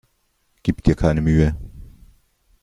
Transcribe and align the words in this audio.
Gib 0.63 0.81
dir 0.83 0.95
keine 0.95 1.21
Mühe! 1.21 1.55